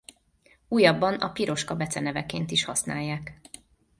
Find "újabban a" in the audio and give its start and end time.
0.67-1.31